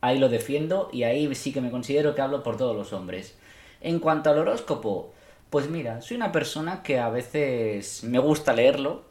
[0.00, 3.36] Ahí lo defiendo y ahí sí que me considero que hablo por todos los hombres.
[3.80, 5.12] En cuanto al horóscopo,
[5.50, 9.02] pues mira, soy una persona que a veces me gusta leerlo,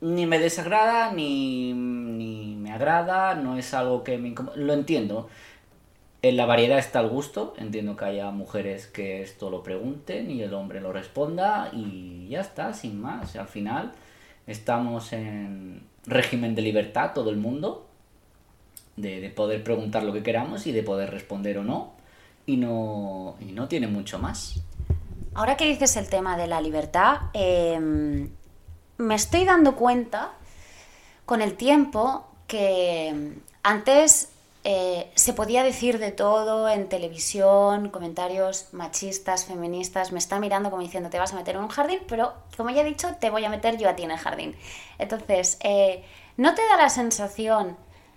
[0.00, 5.28] ni me desagrada ni, me agrada, no es algo que me Lo entiendo.
[6.22, 10.42] En la variedad está el gusto, entiendo que haya mujeres que esto lo pregunten y
[10.42, 13.36] el hombre lo responda y ya está, sin más.
[13.36, 13.92] Al final
[14.46, 17.85] estamos en régimen de libertad todo el mundo,
[18.96, 21.92] de, de poder preguntar lo que queramos y de poder responder o no,
[22.46, 24.60] y no, y no tiene mucho más.
[25.34, 27.78] Ahora que dices el tema de la libertad, eh,
[28.98, 30.32] me estoy dando cuenta
[31.26, 34.30] con el tiempo que antes
[34.64, 40.82] eh, se podía decir de todo en televisión, comentarios machistas, feministas, me está mirando como
[40.82, 43.44] diciendo te vas a meter en un jardín, pero como ya he dicho, te voy
[43.44, 44.56] a meter yo a ti en el jardín.
[44.98, 46.04] Entonces, eh,
[46.36, 47.76] ¿no te da la sensación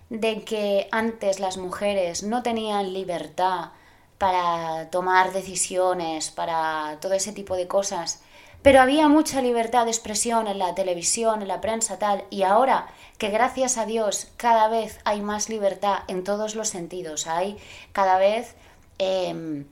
[0.09, 3.71] de que antes las mujeres no tenían libertad
[4.17, 8.21] para tomar decisiones, para todo ese tipo de cosas?
[8.61, 12.87] Pero había mucha libertad de expresión en la televisión, en la prensa, tal, y ahora
[13.17, 17.57] que gracias a Dios cada vez hay más libertad en todos los sentidos, hay
[17.93, 18.55] cada vez
[18.97, 19.65] em,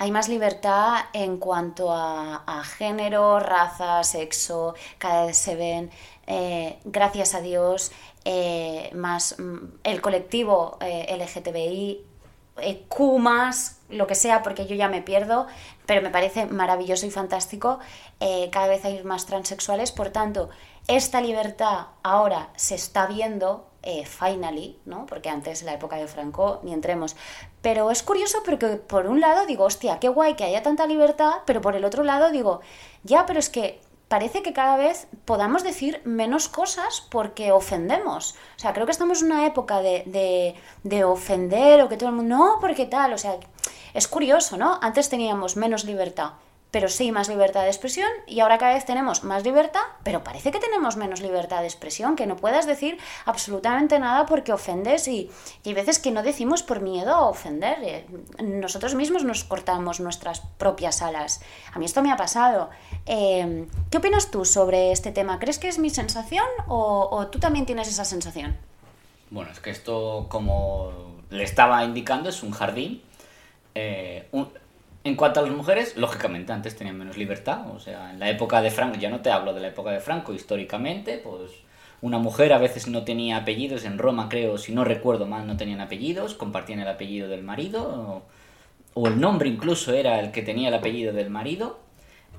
[0.00, 5.90] hay más libertad en cuanto a, género, raza, sexo, cada vez se ven,
[6.26, 7.92] eh, gracias a Dios,
[8.24, 12.04] eh, más mm, el colectivo eh, LGTBI,
[12.58, 15.46] eh, Q más, lo que sea, porque yo ya me pierdo,
[15.86, 17.78] pero me parece maravilloso y fantástico.
[18.52, 20.50] cada vez hay más transexuales, por tanto,
[20.86, 23.66] esta libertad ahora se está viendo,
[24.04, 25.06] finally, ¿no?
[25.06, 27.16] Porque antes, en la época de Franco, ni entremos.
[27.62, 31.32] Pero es curioso porque por un lado digo, hostia, qué guay que haya tanta libertad,
[31.46, 32.60] pero por el otro lado digo,
[33.02, 33.80] ya, pero es que
[34.10, 38.34] parece que cada vez podamos decir menos cosas porque ofendemos.
[38.56, 42.16] O sea, creo que estamos en una época de, de, ofender o que todo el
[42.16, 43.36] mundo, no, porque tal, o sea,
[43.94, 44.80] es curioso, ¿no?
[44.82, 46.32] Antes teníamos menos libertad
[46.70, 50.52] pero sí más libertad de expresión y ahora cada vez tenemos más libertad, pero parece
[50.52, 55.30] que tenemos menos libertad de expresión, que no puedas decir absolutamente nada porque ofendes y,
[55.64, 57.78] hay veces que no decimos por miedo a ofender.
[57.82, 58.06] Eh,
[58.42, 61.40] nosotros mismos nos cortamos nuestras propias alas.
[61.72, 62.70] A mí esto me ha pasado.
[63.06, 65.38] Eh, ¿Qué opinas tú sobre este tema?
[65.38, 68.56] ¿Crees que es mi sensación o, tú también tienes esa sensación?
[69.30, 70.92] Bueno, es que esto, como
[71.30, 73.02] le estaba indicando, es un jardín.
[73.74, 74.28] Eh,
[75.02, 78.60] en cuanto a las mujeres, lógicamente antes tenían menos libertad, o sea, en la época
[78.60, 81.52] de Franco, ya no te hablo de la época de Franco, históricamente, pues
[82.02, 85.56] una mujer a veces no tenía apellidos, en Roma creo, si no recuerdo mal, no
[85.56, 88.24] tenían apellidos, compartían el apellido del marido,
[88.94, 91.80] o, el nombre incluso era el que tenía el apellido del marido,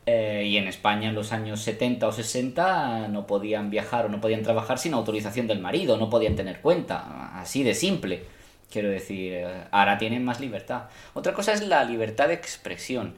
[0.05, 4.19] eh, y en España en los años 70 o 60 no podían viajar o no
[4.19, 8.23] podían trabajar sin autorización del marido, no podían tener cuenta, así de simple.
[8.71, 10.83] Quiero decir, eh, ahora tienen más libertad.
[11.13, 13.15] Otra cosa es la libertad de expresión.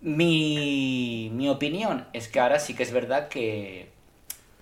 [0.00, 3.88] Mi, mi opinión es que ahora sí que es verdad que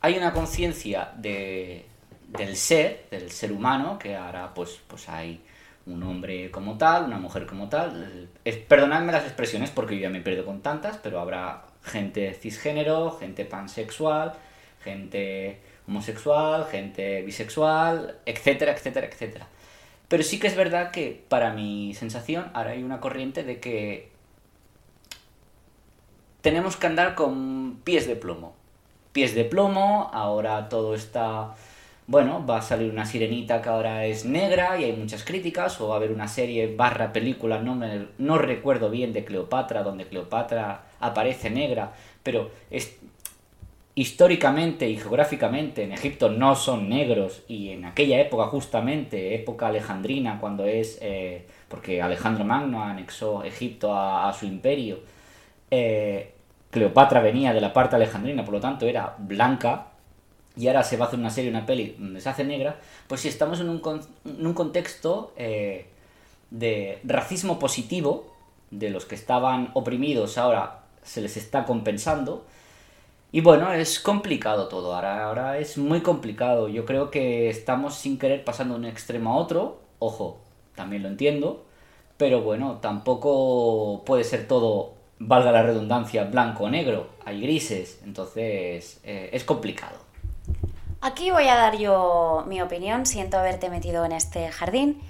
[0.00, 1.86] hay una conciencia de,
[2.28, 5.40] del ser, del ser humano, que ahora pues, pues hay
[5.86, 8.28] un hombre como tal, una mujer como tal.
[8.44, 13.12] Es, perdonadme las expresiones porque yo ya me pierdo con tantas, pero habrá gente cisgénero,
[13.12, 14.34] gente pansexual,
[14.82, 19.46] gente homosexual, gente bisexual, etcétera, etcétera, etcétera.
[20.14, 24.12] Pero sí que es verdad que, para mi sensación, ahora hay una corriente de que
[26.40, 28.54] tenemos que andar con pies de plomo.
[29.10, 31.56] Pies de plomo, ahora todo está...
[32.06, 35.88] Bueno, va a salir una sirenita que ahora es negra y hay muchas críticas, o
[35.88, 37.76] va a haber una serie barra película, no,
[38.18, 43.00] no recuerdo bien, de Cleopatra, donde Cleopatra aparece negra, pero es,
[43.96, 50.40] históricamente y geográficamente en Egipto no son negros y en aquella época justamente, época alejandrina,
[50.40, 54.98] cuando es, eh, porque Alejandro Magno anexó Egipto a, su imperio,
[55.70, 56.32] eh,
[56.70, 59.88] Cleopatra venía de la parte alejandrina, por lo tanto era blanca,
[60.56, 63.20] y ahora se va a hacer una serie, una peli donde se hace negra, pues
[63.20, 63.82] si estamos en un,
[64.24, 65.86] en un contexto eh,
[66.50, 68.32] de racismo positivo,
[68.70, 72.44] de los que estaban oprimidos ahora se les está compensando,
[73.34, 76.68] y bueno, es complicado todo, ahora, ahora es muy complicado.
[76.68, 80.38] Yo creo que estamos sin querer pasando de un extremo a otro, ojo,
[80.76, 81.64] también lo entiendo,
[82.16, 89.00] pero bueno, tampoco puede ser todo, valga la redundancia, blanco o negro, hay grises, entonces
[89.02, 89.96] eh, es complicado.
[91.00, 95.00] Aquí voy a dar yo mi opinión, siento haberte metido en este jardín.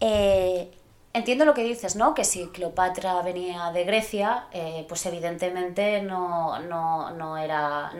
[0.00, 0.70] Eh,
[1.14, 2.12] Entiendo lo que dices, ¿no?
[2.12, 7.92] Que si Cleopatra venía de Grecia, eh, pues evidentemente no, no, era,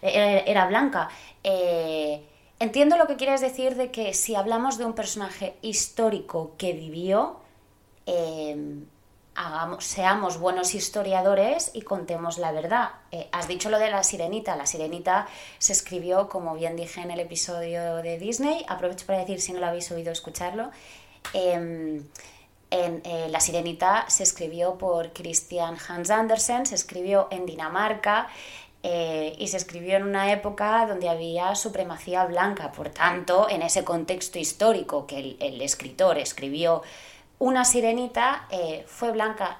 [0.00, 1.10] era, blanca.
[1.44, 2.24] Eh,
[2.58, 7.40] entiendo lo que quieres decir de que si hablamos de un personaje histórico que vivió,
[8.06, 8.56] eh,
[9.34, 12.92] hagamos, seamos buenos historiadores y contemos la verdad.
[13.32, 14.56] has dicho lo de la sirenita.
[14.56, 19.42] La sirenita se escribió, como bien dije en el episodio de Disney, aprovecho para decir
[19.42, 20.70] si no lo habéis oído escucharlo,
[21.32, 22.04] Em,
[22.70, 28.28] eh, la Sirenita se escribió por Christian Hans Andersen, se escribió en Dinamarca
[28.84, 32.70] eh, y se escribió en una época donde había supremacía blanca.
[32.70, 36.82] Por tanto, en ese contexto histórico que el, escritor escribió
[37.40, 39.58] una sirenita, eh, fue blanca.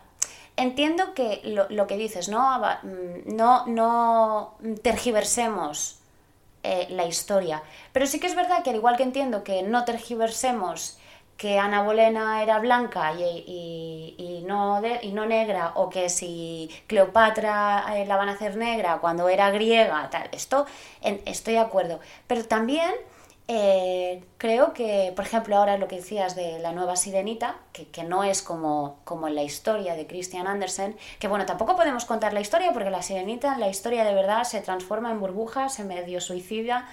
[0.57, 2.61] Entiendo que lo, que dices, ¿no?
[2.83, 5.97] Mm, no, no tergiversemos
[6.63, 7.63] la historia.
[7.93, 11.00] Pero sí que es verdad que al igual que entiendo que no tergiversemos
[11.41, 18.05] que Ana Bolena era blanca y, no, y no negra, o que si Cleopatra eh,
[18.05, 20.67] la van a hacer negra cuando era griega, tal, esto
[21.01, 21.99] estoy de acuerdo.
[22.27, 22.91] Pero también
[23.49, 28.23] eh, creo que, por ejemplo, ahora lo que decías de la nueva sirenita, que, no
[28.23, 32.43] es como, como en la historia de Christian Andersen, que bueno, tampoco podemos contar la
[32.43, 36.87] historia porque la sirenita, la historia de verdad, se transforma en burbuja, se medio suicida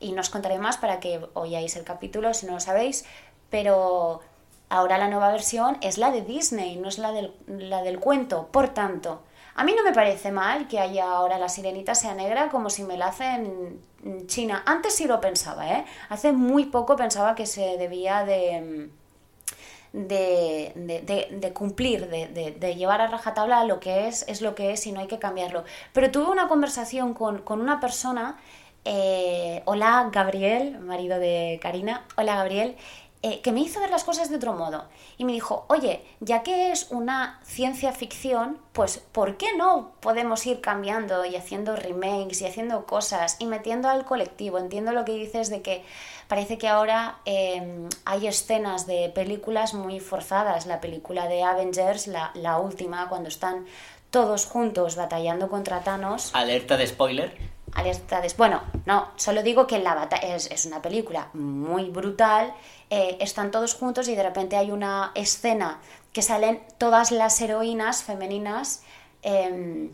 [0.00, 3.04] y no os contaré más para que oyáis el capítulo si no lo sabéis,
[3.50, 4.20] pero
[4.68, 8.48] ahora la nueva versión es la de Disney, no es la del, la del cuento.
[8.50, 9.22] Por tanto,
[9.56, 12.82] A mí no me parece mal que haya ahora la sirenita sea negra como si
[12.84, 14.62] me la hacen en China.
[14.64, 15.84] Antes sí lo pensaba, ¿eh?
[16.08, 18.90] Hace muy poco pensaba que se debía de
[19.92, 24.86] de, de, de, cumplir, de, llevar a rajatabla lo que es, es lo que es
[24.86, 25.64] y no hay que cambiarlo.
[25.92, 28.38] Pero tuve una conversación con, una persona,
[28.84, 32.76] eh, hola Gabriel, marido de Karina, hola Gabriel,
[33.22, 34.84] eh, que me hizo ver las cosas de otro modo.
[35.18, 40.46] Y me dijo, oye, ya que es una ciencia ficción, pues ¿por qué no podemos
[40.46, 44.56] ir cambiando y haciendo remakes y haciendo cosas y metiendo al colectivo?
[44.56, 45.84] Entiendo lo que dices de que
[46.28, 50.64] parece que ahora em, hay escenas de películas muy forzadas.
[50.64, 53.66] La película de Avengers, la, la última, cuando están
[54.10, 56.30] todos juntos batallando contra Thanos.
[56.34, 58.32] Alerta de spoiler alerta de...
[58.36, 62.52] Bueno, no, solo digo que la batalla es, es, una película muy brutal
[62.90, 65.80] eh, están todos juntos y de repente hay una escena
[66.12, 68.82] que salen todas las heroínas femeninas
[69.22, 69.90] em,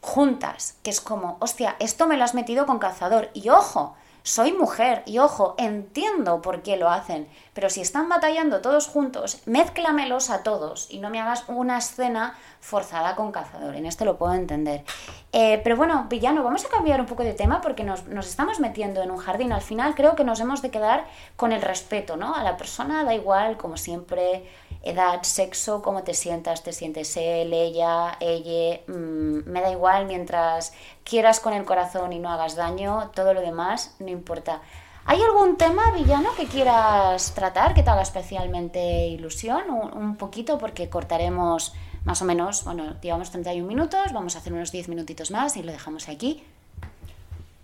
[0.00, 3.30] juntas, que es como, hostia, esto me lo has metido con cazador.
[3.34, 8.60] Y ojo, soy mujer y ojo, entiendo por qué lo hacen, pero si están batallando
[8.60, 13.74] todos juntos, mézclamelos a todos y no me hagas una escena forzada con cazador.
[13.74, 14.84] En este lo puedo entender.
[15.32, 19.02] Eh, pero bueno, villano, vamos a cambiar un poco de tema porque nos, estamos metiendo
[19.02, 19.52] en un jardín.
[19.52, 21.06] Al final creo que nos hemos de quedar
[21.36, 22.34] con el respeto, ¿no?
[22.34, 24.44] A la persona da igual, como siempre,
[24.82, 30.72] edad, sexo, cómo te sientas, te sientes él, ella, ella, mm, me da igual mientras
[31.04, 34.62] quieras con el corazón y no hagas daño, todo lo demás no importa.
[35.06, 39.70] ¿Hay algún tema, villano, que quieras tratar, que te haga especialmente ilusión?
[39.70, 44.70] Un, poquito, porque cortaremos más o menos, bueno, llevamos 31 minutos, vamos a hacer unos
[44.72, 46.44] 10 minutitos más y lo dejamos aquí.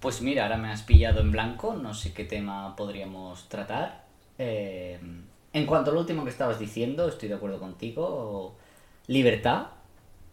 [0.00, 4.04] Pues mira, ahora me has pillado en blanco, no sé qué tema podríamos tratar.
[4.38, 4.98] Eh,
[5.56, 8.54] en cuanto a lo último que estabas diciendo, estoy de acuerdo contigo.
[9.06, 9.68] Libertad,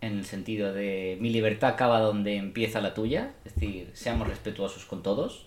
[0.02, 4.84] en el sentido de mi libertad acaba donde empieza la tuya, es decir, seamos respetuosos
[4.84, 5.46] con todos.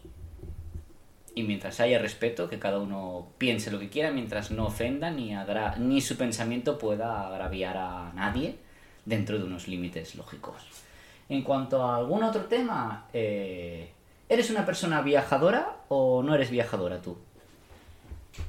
[1.34, 5.34] Y mientras haya respeto, que cada uno piense lo que quiera, mientras no ofenda ni,
[5.76, 8.56] ni su pensamiento pueda agraviar a nadie
[9.04, 10.56] dentro de unos límites lógicos.
[11.28, 13.90] En cuanto a algún otro tema, eh,
[14.26, 17.18] ¿eres una persona viajadora o no eres viajadora tú?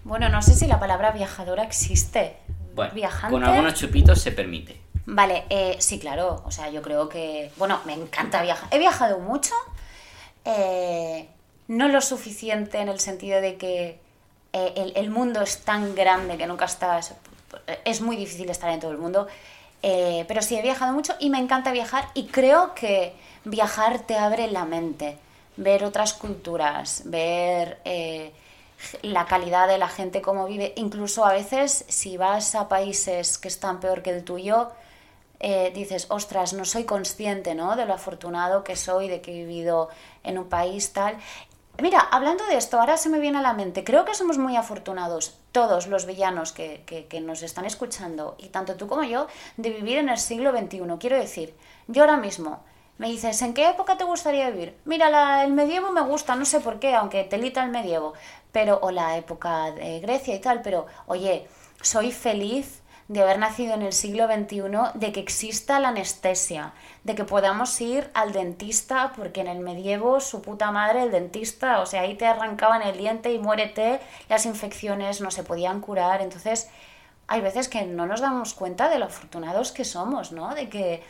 [0.04, 2.38] Bueno, no sé si la palabra viajadora existe.
[2.76, 2.94] Bueno,
[3.30, 4.80] con algunos chupitos se permite.
[5.08, 6.44] Vale, eh, sí, claro.
[6.46, 7.50] O sea, yo creo que.
[7.56, 8.68] Bueno, me encanta viajar.
[8.72, 9.54] He viajado mucho.
[10.46, 11.28] Eh,
[11.70, 14.00] no lo suficiente en el sentido de que
[14.54, 17.16] eh, el, mundo es tan grande que nunca estás.
[17.86, 19.28] Es muy difícil estar en todo el mundo.
[19.82, 22.10] pero sí, he viajado mucho y me encanta viajar.
[22.14, 23.14] Y creo que
[23.46, 25.18] viajar te abre la mente.
[25.56, 27.80] Ver otras culturas, ver
[29.02, 30.74] la calidad de la gente, cómo vive.
[30.76, 34.72] Incluso a veces, si vas a países que están peor que el tuyo,
[35.40, 37.76] eh, dices, ostras, no soy consciente ¿no?
[37.76, 39.90] de lo afortunado que soy, de que he vivido
[40.24, 41.18] en un país tal.
[41.80, 44.56] Mira, hablando de esto, ahora se me viene a la mente, creo que somos muy
[44.56, 49.70] afortunados, todos los villanos que, que, nos están escuchando, y tanto tú como yo, de
[49.70, 50.82] vivir en el siglo XXI.
[51.00, 51.56] Quiero decir,
[51.88, 52.62] yo ahora mismo
[52.98, 54.76] me dices, ¿en qué época te gustaría vivir?
[54.86, 58.14] Mira, el medievo me gusta, no sé por qué, aunque telita el medievo,
[58.58, 61.48] pero, o la época de Grecia y tal, pero, oye,
[61.80, 64.64] soy feliz de haber nacido en el siglo XXI,
[64.96, 70.20] de que exista la anestesia, de que podamos ir al dentista, porque en el medievo
[70.20, 74.48] su puta madre, el dentista, o sea, ahí te arrancaban el diente y muérete, las
[74.48, 76.68] infecciones no se podían curar, entonces
[77.28, 80.56] hay veces que no nos damos cuenta de lo afortunados que somos, ¿no?
[80.56, 81.04] De que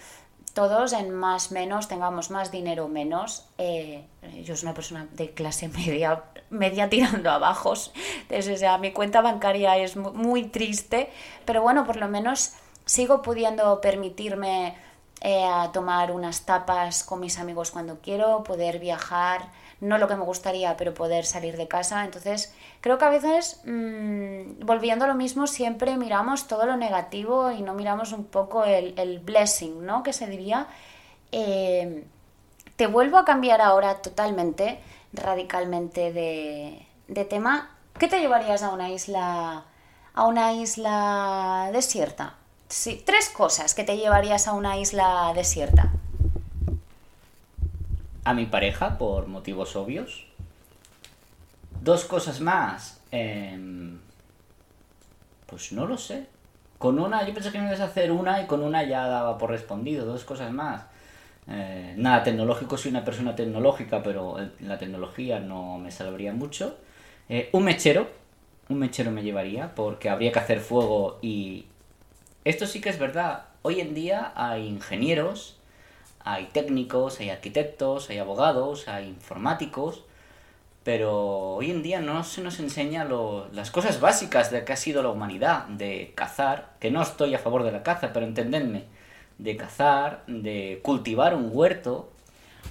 [0.57, 3.45] todos en más menos tengamos más dinero menos.
[3.59, 4.07] Eh,
[4.43, 7.75] yo soy una persona de clase media, media tirando abajo.
[8.23, 11.11] Entonces, o sea, mi cuenta bancaria es muy, triste,
[11.45, 12.53] pero bueno, por lo menos
[12.85, 14.75] sigo pudiendo permitirme
[15.21, 20.23] eh, tomar unas tapas con mis amigos cuando quiero, poder viajar no lo que me
[20.23, 22.03] gustaría, pero poder salir de casa.
[22.03, 27.51] Entonces, creo que a veces, mm, volviendo a lo mismo, siempre miramos todo lo negativo
[27.51, 30.03] y no miramos un poco el, blessing, ¿no?
[30.03, 30.67] Que se diría.
[31.31, 32.05] Eh,
[32.75, 34.79] te vuelvo a cambiar ahora totalmente,
[35.13, 37.71] radicalmente de, de tema.
[37.99, 39.65] ¿Qué te llevarías a una isla,
[40.13, 42.35] a una isla desierta?
[42.69, 45.91] Sí, tres cosas que te llevarías a una isla desierta
[48.27, 50.25] a mi pareja por motivos obvios.
[51.81, 53.01] Dos cosas más.
[53.09, 53.99] Em,
[55.45, 56.25] pues no lo sé.
[56.77, 59.37] Con una, yo pensé que me ibas a hacer una y con una ya daba
[59.37, 60.05] por respondido.
[60.05, 60.83] Dos cosas más.
[61.47, 66.77] Eh, nada tecnológico, soy una persona tecnológica, pero la tecnología no me salvaría mucho.
[67.29, 68.09] Eh, un mechero,
[68.67, 71.65] un mechero me llevaría, porque habría que hacer fuego y...
[72.43, 73.45] Esto sí que es verdad.
[73.61, 75.56] Hoy en día hay ingenieros
[76.27, 80.03] hay técnicos, hay arquitectos, hay abogados, hay informáticos,
[80.83, 83.07] pero hoy en día no se nos enseña
[83.53, 87.39] las cosas básicas de que ha sido la humanidad, de cazar, que no estoy a
[87.39, 88.83] favor de la caza, pero entendedme,
[89.37, 92.09] de cazar, de cultivar un huerto.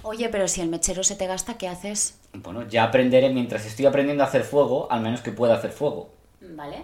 [0.03, 2.19] Oye, pero si el mechero se te gasta, ¿qué haces?
[2.33, 6.11] Bueno, ya aprenderé mientras estoy aprendiendo a hacer fuego, al menos que pueda hacer fuego.
[6.41, 6.83] Vale.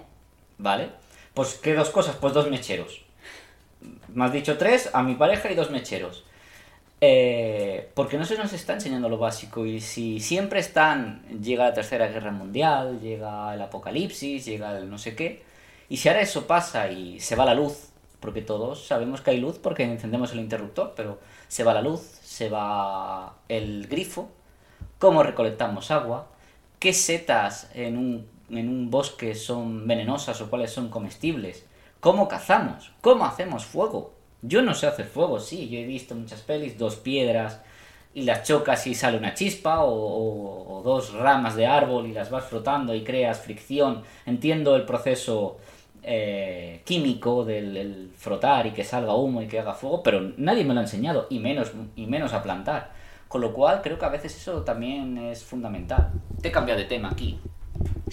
[0.58, 0.90] ¿Vale?
[1.36, 2.16] Pues, ¿qué dos cosas?
[2.16, 3.06] Pues dos mecheros.
[4.08, 6.24] Me has dicho tres, a mi pareja y dos mecheros.
[7.06, 11.74] Eh, porque no se nos está enseñando lo básico y si siempre están, llega la
[11.74, 15.44] tercera guerra mundial, llega el apocalipsis, llega el no sé qué,
[15.90, 17.90] y si ahora eso pasa y se va la luz,
[18.22, 22.00] porque todos sabemos que hay luz porque encendemos el interruptor, pero se va la luz,
[22.00, 24.30] se va el grifo,
[24.98, 26.30] cómo recolectamos agua,
[26.80, 31.66] qué setas en un, en un bosque son venenosas o cuáles son comestibles,
[32.00, 34.14] cómo cazamos, cómo hacemos fuego,
[34.44, 37.62] yo no sé hacer fuego, sí, yo he visto muchas pelis, dos piedras
[38.14, 42.46] y las chocas y sale una chispa, o, dos ramas de árbol y las vas
[42.46, 44.04] frotando y creas fricción.
[44.26, 45.58] Entiendo el proceso
[46.04, 50.74] eh, químico del frotar y que salga humo y que haga fuego, pero nadie me
[50.74, 52.92] lo ha enseñado, y menos, y menos a plantar.
[53.30, 56.12] Con lo cual creo que a veces eso también es fundamental.
[56.42, 57.40] Te he cambiado de tema aquí.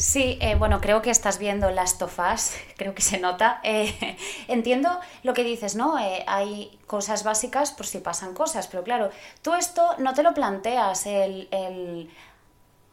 [0.00, 3.60] Sí, eh, bueno, creo que estás viendo las tofas, creo que se nota.
[3.62, 4.16] Eh,
[4.48, 5.98] entiendo lo que dices, ¿no?
[5.98, 9.10] Eh, hay cosas básicas por si pasan cosas, pero claro,
[9.42, 12.08] tú esto no te lo planteas, el,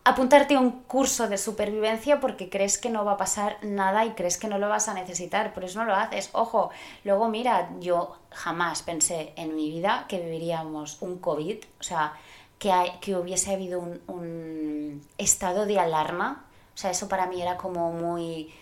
[0.03, 4.11] apuntarte a un curso de supervivencia porque crees que no va a pasar nada y
[4.11, 6.30] crees que no lo vas a necesitar, por eso no lo haces.
[6.34, 6.71] Ojo,
[7.05, 12.13] luego mira, yo jamás pensé en mi vida que viviríamos un COVID, o sea,
[12.59, 16.46] que, que hubiese habido un estado de alarma
[16.78, 18.53] o sea, eso para mí era como muy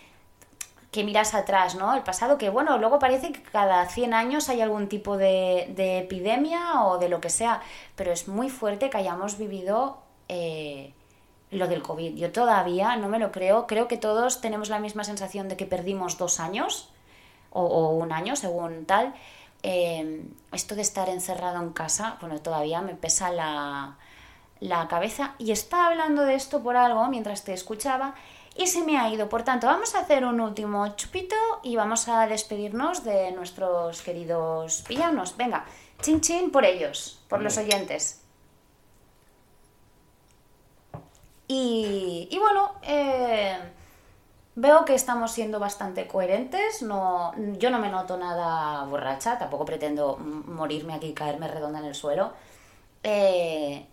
[0.89, 1.93] que miras atrás, ¿no?
[1.93, 5.65] El pasado, que bueno, luego parece que cada 100 años hay algún tipo de,
[5.99, 7.61] epidemia o de lo que sea,
[7.97, 9.97] pero es muy fuerte que hayamos vivido
[10.29, 10.93] eh,
[11.51, 12.15] lo del COVID.
[12.15, 15.65] Yo todavía no me lo creo, creo que todos tenemos la misma sensación de que
[15.65, 16.93] perdimos dos años
[17.49, 19.13] o, un año, según tal.
[19.61, 23.97] Eh, esto de estar encerrado en casa, bueno, todavía me pesa la,
[24.59, 28.15] la cabeza y estaba hablando de esto por algo mientras te escuchaba
[28.55, 29.27] y se me ha ido.
[29.29, 34.83] Por tanto, vamos a hacer un último chupito y vamos a despedirnos de nuestros queridos
[34.87, 35.35] villanos.
[35.37, 35.65] Venga,
[36.01, 38.21] chin chin por ellos, por los oyentes.
[41.47, 43.57] Y, y bueno, eh,
[44.55, 46.81] veo que estamos siendo bastante coherentes.
[46.81, 51.85] No, yo no me noto nada borracha, tampoco pretendo morirme aquí y caerme redonda en
[51.85, 52.33] el suelo.
[53.03, 53.85] Eh,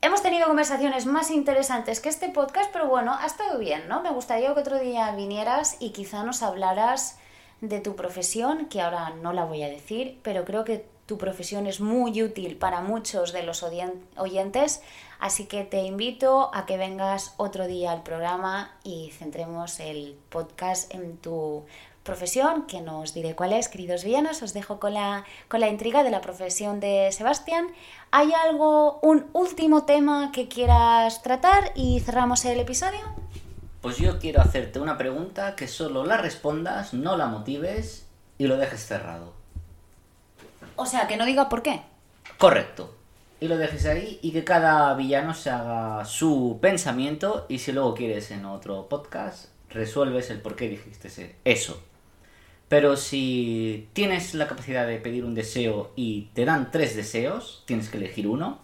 [0.00, 4.00] Hemos tenido conversaciones más interesantes que este podcast, pero bueno, ha estado bien, ¿no?
[4.00, 7.18] Me gustaría que otro día vinieras y quizá nos hablaras
[7.60, 11.66] de tu profesión, que ahora no la voy a decir, pero creo que tu profesión
[11.66, 14.82] es muy útil para muchos de los oyentes,
[15.18, 20.94] así que te invito a que vengas otro día al programa y centremos el podcast
[20.94, 21.64] en tu
[22.08, 25.68] profesión, que no os diré cuál es, queridos villanos, os dejo con la, con la
[25.68, 27.68] intriga de la profesión de Sebastián.
[28.10, 33.00] ¿Hay algo, un último tema que quieras tratar y cerramos el episodio?
[33.82, 38.06] Pues yo quiero hacerte una pregunta que solo la respondas, no la motives
[38.38, 39.34] y lo dejes cerrado.
[40.76, 41.82] O sea, que no diga por qué.
[42.38, 42.94] Correcto.
[43.38, 47.94] Y lo dejes ahí y que cada villano se haga su pensamiento y si luego
[47.94, 51.82] quieres en otro podcast resuelves el por qué dijiste eso.
[52.68, 57.88] Pero si tienes la capacidad de pedir un deseo y te dan tres deseos, tienes
[57.88, 58.58] que elegir uno.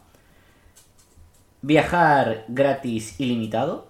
[1.62, 3.88] Viajar gratis ilimitado.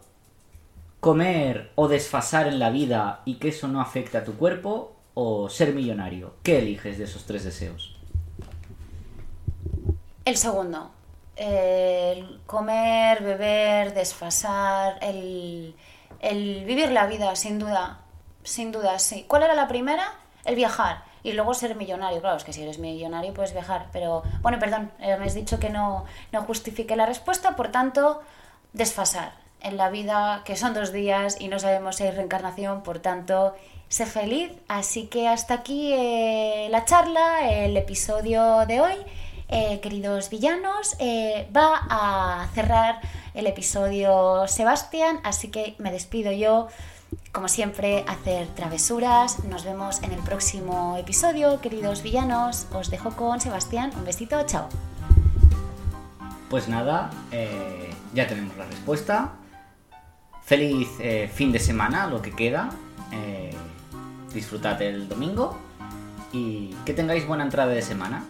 [1.01, 4.93] Comer o desfasar en la vida y que eso no afecte a tu cuerpo.
[5.17, 6.35] O ser millonario.
[6.43, 7.97] ¿Qué eliges de esos tres deseos?
[10.25, 10.91] El segundo.
[11.37, 15.75] El comer, beber, desfasar, el,
[16.21, 18.04] el vivir la vida, sin duda
[18.45, 19.25] sin duda, sí.
[19.27, 20.15] ¿Cuál era la primera?
[20.45, 21.03] El viajar.
[21.23, 22.21] Y luego ser millonario.
[22.21, 23.87] Claro, es que si eres millonario puedes viajar.
[23.93, 27.57] Pero, bueno, perdón, eh, me has dicho que no, no justifique la respuesta.
[27.57, 28.23] Por tanto,
[28.75, 32.83] desfasar en la vida, que son dos días y no sabemos si hay reencarnación.
[32.83, 33.55] Por tanto,
[33.89, 34.53] sé feliz.
[34.69, 38.97] Así que hasta aquí eh, la charla, el episodio de hoy.
[39.49, 40.97] Eh, queridos villanos,
[41.55, 43.01] va a cerrar
[43.35, 46.69] el episodio Sebastián, así que me despido yo
[47.33, 49.45] como siempre, hacer travesuras.
[49.45, 52.67] Nos vemos en el próximo episodio, queridos villanos.
[52.73, 53.91] Os dejo con Sebastián.
[53.97, 54.69] Un besito, chao.
[56.51, 59.33] Pues nada, eh, ya tenemos la respuesta.
[60.45, 62.71] Feliz eh, fin de semana, lo que queda.
[63.13, 63.51] Eh,
[64.33, 65.57] disfrutad el domingo
[66.33, 68.25] y que tengáis buena entrada de semana.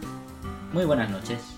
[0.73, 1.54] Muy buenas noches.